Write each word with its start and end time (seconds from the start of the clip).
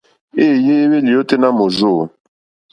Éèyé 0.43 0.73
éhwélì 0.83 1.13
ôténá 1.21 1.47
mòrzô. 1.57 1.91